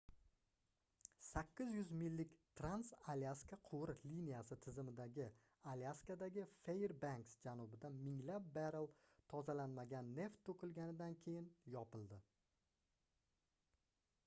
800 1.31 1.89
millik 1.97 2.31
trans-alyaska 2.59 3.57
quvur 3.67 3.91
liniyasi 4.05 4.55
tizimi 4.65 4.95
alyaskadagi 5.73 6.45
fairbanks 6.63 7.35
janubida 7.49 7.91
minglab 8.07 8.47
barrel 8.57 8.89
tozalanmagan 9.35 10.09
neft 10.21 10.39
toʻkilganidan 10.49 11.19
keyin 11.27 11.53
yopildi 11.77 12.19